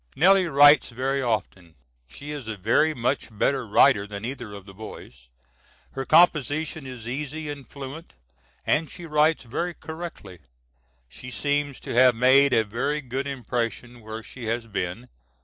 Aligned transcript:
Nellie 0.15 0.47
writes 0.47 0.89
very 0.89 1.21
often; 1.21 1.75
she 2.07 2.31
is 2.31 2.47
a 2.47 2.57
very 2.57 2.95
much 2.95 3.27
better 3.31 3.67
writer 3.67 4.07
than 4.07 4.25
either 4.25 4.51
of 4.51 4.65
the 4.65 4.73
boys. 4.73 5.29
Her 5.91 6.05
composition 6.05 6.87
is 6.87 7.07
easy 7.07 7.49
and 7.51 7.69
fluent, 7.69 8.15
and 8.65 8.89
she 8.89 9.05
writes 9.05 9.43
very 9.43 9.75
correctly. 9.75 10.39
She 11.07 11.29
seems 11.29 11.79
to 11.81 11.93
have 11.93 12.15
made 12.15 12.51
a 12.51 12.63
very 12.63 13.01
good 13.01 13.27
impression 13.27 14.01
where 14.01 14.23
she 14.23 14.45
has 14.45 14.65
been. 14.65 15.07